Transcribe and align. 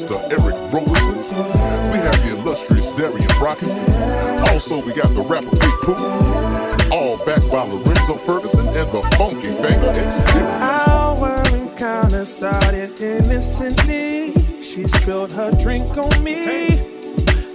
Mr. 0.00 0.16
Eric 0.32 0.56
Roberson. 0.72 1.16
We 1.92 1.98
have 1.98 2.24
the 2.24 2.38
illustrious 2.38 2.90
Darian 2.92 3.28
Brockett. 3.38 3.68
Also, 4.48 4.82
we 4.82 4.94
got 4.94 5.12
the 5.12 5.20
rapper 5.20 5.50
Big 5.50 5.74
Pooh. 5.82 5.94
All 6.90 7.18
backed 7.26 7.50
by 7.50 7.64
Lorenzo 7.64 8.14
Ferguson 8.24 8.66
and 8.68 8.90
the 8.92 9.02
Funky 9.18 9.48
Bang 9.60 10.06
Experience. 10.06 10.88
Our 10.88 11.46
encounter 11.54 12.24
started 12.24 12.98
innocently. 13.00 14.32
She 14.62 14.86
spilled 14.86 15.32
her 15.32 15.50
drink 15.50 15.94
on 15.98 16.24
me. 16.24 16.80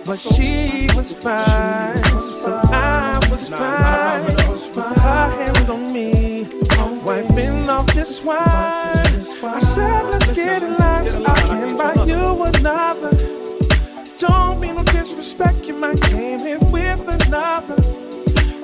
But 0.06 0.20
she 0.20 0.88
was 0.96 1.14
fine, 1.14 2.04
so 2.04 2.62
I 2.66 3.28
was 3.32 3.50
fine. 3.50 4.22
Her 5.02 5.30
hands 5.30 5.68
on 5.68 5.92
me 5.92 6.25
off 7.70 7.88
this 7.94 8.24
wine. 8.24 8.42
I 8.46 9.60
said, 9.60 10.04
let's 10.12 10.32
get 10.34 10.62
in 10.64 10.76
line 10.78 11.08
so 11.08 11.24
I 11.26 11.34
can 11.34 11.78
buy 11.78 11.94
you 12.06 12.44
another. 12.44 13.16
Don't 14.18 14.60
mean 14.60 14.76
no 14.76 14.84
disrespect, 14.84 15.66
you 15.68 15.74
might 15.74 16.02
came 16.02 16.40
here 16.40 16.60
with 16.60 17.08
another. 17.26 17.76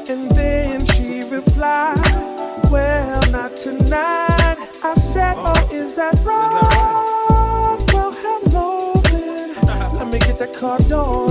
And 0.10 0.30
then 0.36 0.86
she 0.88 1.24
replied, 1.24 1.99
well, 2.70 3.22
not 3.32 3.56
tonight. 3.56 4.58
I 4.84 4.93
said, 4.95 5.36
oh, 5.38 5.70
is 5.72 5.93
that 5.95 6.16
right? 6.24 7.78
Well, 7.93 8.12
hello 8.12 8.93
then. 9.04 9.56
Let 9.97 10.08
me 10.12 10.20
get 10.20 10.38
that 10.39 10.54
card 10.54 10.91
on. 10.91 11.31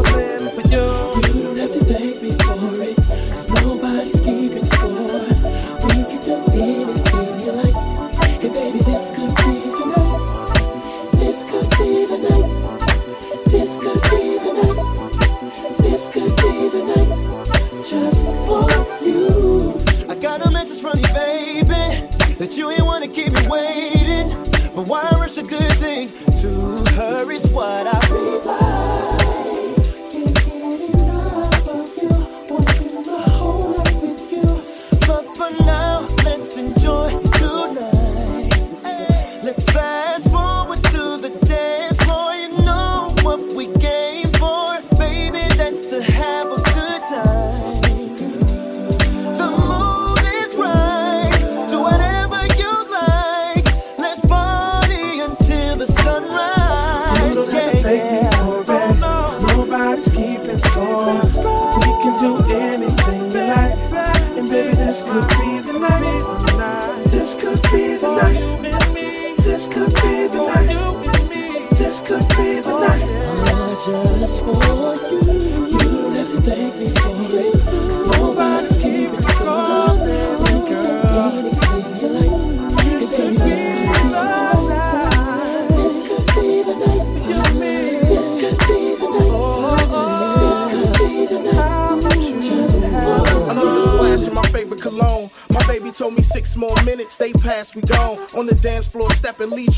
school. 74.31 75.00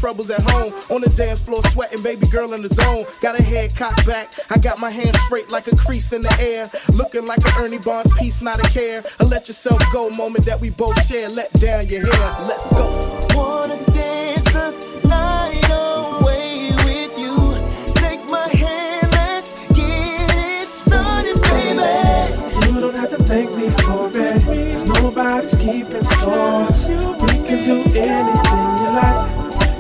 Troubles 0.03 0.31
at 0.31 0.43
home. 0.51 0.75
On 0.91 1.01
the 1.01 1.09
dance 1.11 1.41
floor, 1.41 1.63
sweating, 1.69 2.03
baby 2.03 2.27
girl 2.27 2.53
in 2.55 2.63
the 2.63 2.69
zone. 2.69 3.07
Got 3.21 3.37
her 3.37 3.45
head 3.45 3.75
cocked 3.77 4.05
back. 4.05 4.35
I 4.51 4.59
got 4.59 4.81
my 4.81 4.91
hands 4.91 5.19
straight 5.21 5.51
like 5.51 5.67
a 5.69 5.77
crease 5.77 6.13
in 6.13 6.23
the 6.23 6.37
air. 6.41 6.69
Looking 6.93 7.25
like 7.25 7.39
an 7.47 7.53
Ernie 7.59 7.79
Barnes 7.79 8.11
piece, 8.19 8.43
not 8.43 8.59
a 8.59 8.69
care. 8.69 9.05
A 9.21 9.25
let 9.25 9.47
yourself 9.47 9.81
go 9.93 10.11
moment 10.11 10.45
that 10.47 10.61
we 10.61 10.71
both 10.71 11.01
share. 11.07 11.29
Let 11.29 11.53
down 11.55 11.89
your 11.89 12.05
hair. 12.05 12.47
Let's 12.47 12.71
go. 12.73 12.87
Wanna 13.35 13.79
dance 13.93 14.43
the 14.53 14.75
night 15.09 15.65
away 15.71 16.73
with 16.85 17.17
you. 17.17 17.37
Take 17.95 18.29
my 18.29 18.49
hand, 18.49 19.13
let's 19.13 19.53
get 19.69 20.31
it 20.35 20.69
started, 20.69 21.41
baby. 21.43 22.75
You 22.75 22.81
don't 22.81 22.97
have 22.97 23.11
to 23.11 23.23
thank 23.23 23.55
me 23.57 23.71
for 23.71 23.71
it. 23.71 23.83
Cause 23.83 24.02
nobody's 25.03 25.57
keeping 25.57 26.05
score. 26.05 26.67
We 27.23 27.35
can 27.47 27.59
do 27.67 27.77
anything 27.99 28.63
you 28.81 28.91
like 28.99 29.31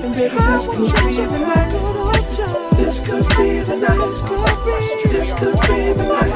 And 0.02 0.12
baby, 0.14 0.34
this 0.34 0.66
could 0.66 0.92
be 1.06 1.12
the 1.32 1.38
night. 1.38 1.72
This 2.76 2.96
could 3.00 3.28
be 3.36 3.48
the 3.60 3.76
night. 3.76 4.16
This 5.12 5.32
could 5.38 5.58
be 5.68 5.92
the 5.92 6.06
night. 6.08 6.32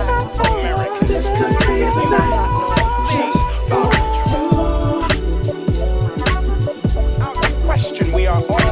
This 1.06 1.26
could 1.36 1.58
be 1.66 1.78
the 1.96 2.04
night. 2.14 2.48
Just 3.10 3.40
for 3.68 3.86
you. 4.00 4.46
Question: 7.66 8.06
We 8.12 8.22
are 8.26 8.42
all 8.48 8.65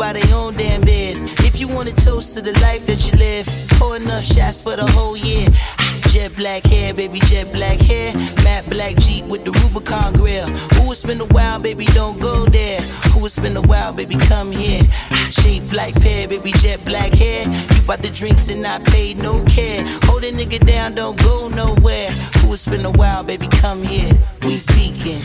buy 0.00 0.14
their 0.14 0.34
own 0.34 0.54
damn. 0.54 0.80
If 1.44 1.60
you 1.60 1.68
want 1.68 1.88
a 1.90 1.92
toast 1.92 2.34
to 2.34 2.40
the 2.40 2.58
life 2.60 2.86
that 2.86 3.10
you 3.10 3.18
live, 3.18 3.46
pour 3.78 3.96
enough 3.96 4.24
shots 4.24 4.62
for 4.62 4.74
the 4.74 4.86
whole 4.92 5.14
year. 5.14 5.46
Jet 6.08 6.34
black 6.36 6.64
hair, 6.64 6.94
baby, 6.94 7.20
jet 7.20 7.52
black 7.52 7.78
hair. 7.78 8.14
Matte 8.42 8.68
black 8.70 8.96
Jeep 8.96 9.26
with 9.26 9.44
the 9.44 9.52
Rubicon 9.52 10.14
grill. 10.14 10.46
Who 10.74 10.90
it's 10.90 11.02
been 11.02 11.20
a 11.20 11.26
while, 11.26 11.60
baby, 11.60 11.84
don't 11.86 12.18
go 12.18 12.46
there. 12.46 12.80
Who 13.12 13.26
it's 13.26 13.38
been 13.38 13.56
a 13.56 13.62
while, 13.62 13.92
baby, 13.92 14.16
come 14.16 14.50
here. 14.50 14.82
Shape 15.30 15.70
like 15.72 15.94
pear, 16.00 16.26
baby, 16.26 16.52
jet 16.52 16.82
black 16.86 17.12
hair. 17.12 17.44
You 17.46 17.82
bought 17.82 18.00
the 18.00 18.10
drinks 18.10 18.48
and 18.48 18.66
I 18.66 18.78
paid 18.78 19.18
no 19.18 19.44
care. 19.44 19.84
Hold 20.04 20.24
a 20.24 20.32
nigga 20.32 20.64
down, 20.66 20.94
don't 20.94 21.20
go 21.22 21.48
nowhere. 21.48 22.10
Who 22.38 22.54
it's 22.54 22.64
been 22.64 22.86
a 22.86 22.92
while, 22.92 23.22
baby, 23.22 23.48
come 23.48 23.82
here. 23.82 24.10
We 24.42 24.60
peeking. 24.68 25.20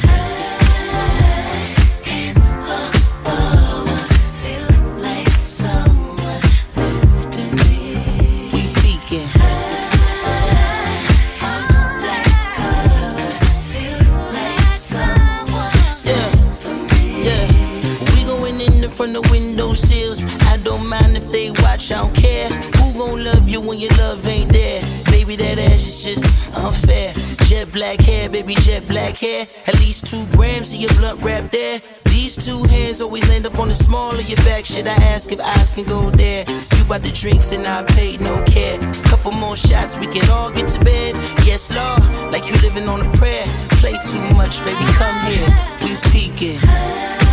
Watch, 21.76 21.92
I 21.92 22.02
don't 22.02 22.16
care. 22.16 22.48
Who 22.78 22.94
gon' 22.94 23.24
love 23.24 23.50
you 23.50 23.60
when 23.60 23.80
your 23.80 23.92
love 23.98 24.26
ain't 24.28 24.52
there? 24.54 24.82
Baby, 25.06 25.36
that 25.38 25.60
ass 25.60 25.88
is 25.88 26.04
just 26.04 26.58
unfair. 26.58 27.12
Jet 27.48 27.72
black 27.72 28.00
hair, 28.00 28.30
baby, 28.30 28.56
jet 28.56 28.88
black 28.88 29.18
hair. 29.18 29.46
At 29.68 29.76
least 29.80 30.08
two 30.08 30.26
grams 30.38 30.74
of 30.74 30.80
your 30.80 30.94
blunt 30.94 31.22
wrap 31.22 31.52
there. 31.52 31.82
These 32.06 32.38
two 32.46 32.64
hands 32.64 33.02
always 33.02 33.28
land 33.28 33.46
up 33.46 33.60
on 33.60 33.68
the 33.68 33.74
small 33.74 34.12
of 34.12 34.30
your 34.30 34.38
back. 34.38 34.66
Should 34.66 34.88
I 34.88 34.96
ask 35.14 35.32
if 35.32 35.40
eyes 35.40 35.72
can 35.72 35.84
go 35.84 36.10
there? 36.12 36.46
You 36.78 36.86
bought 36.86 37.04
the 37.04 37.12
drinks 37.12 37.52
and 37.52 37.68
I 37.68 37.84
paid 37.84 38.22
no 38.22 38.42
care. 38.46 38.80
Couple 39.04 39.32
more 39.32 39.58
shots, 39.58 39.98
we 39.98 40.08
can 40.08 40.30
all 40.30 40.52
get 40.52 40.70
to 40.70 40.80
bed. 40.84 41.16
Yes, 41.44 41.72
Lord, 41.72 42.02
like 42.32 42.50
you 42.50 42.56
living 42.62 42.88
on 42.88 43.06
a 43.06 43.12
prayer. 43.18 43.46
Play 43.82 43.98
too 44.10 44.24
much, 44.36 44.64
baby, 44.64 44.86
come 44.96 45.20
here. 45.30 45.50
We 45.84 45.92
peeking. 46.12 47.25